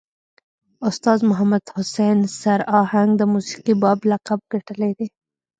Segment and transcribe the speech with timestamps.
[0.89, 5.07] استاذ محمد حسین سر آهنګ د موسیقي بابا لقب ګټلی دی.